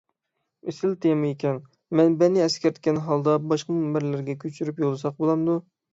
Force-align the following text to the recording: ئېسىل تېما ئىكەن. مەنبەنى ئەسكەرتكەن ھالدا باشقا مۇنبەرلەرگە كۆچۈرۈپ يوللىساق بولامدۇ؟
ئېسىل 0.71 0.95
تېما 1.05 1.27
ئىكەن. 1.33 1.59
مەنبەنى 1.99 2.43
ئەسكەرتكەن 2.45 2.97
ھالدا 3.09 3.35
باشقا 3.53 3.77
مۇنبەرلەرگە 3.77 4.37
كۆچۈرۈپ 4.45 4.83
يوللىساق 4.87 5.21
بولامدۇ؟ 5.21 5.61